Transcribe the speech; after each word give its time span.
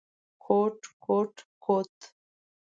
کوټ 0.43 0.77
کوټ 1.05 1.33
کوت… 1.65 1.95